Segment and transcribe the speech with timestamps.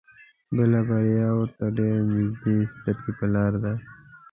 [0.55, 3.73] بله بريا ورته ډېر نيږدې سترګې په لار ده.